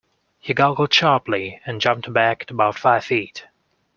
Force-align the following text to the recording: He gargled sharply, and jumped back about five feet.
He 0.39 0.55
gargled 0.55 0.91
sharply, 0.91 1.61
and 1.63 1.79
jumped 1.79 2.11
back 2.11 2.49
about 2.49 2.79
five 2.79 3.05
feet. 3.05 3.45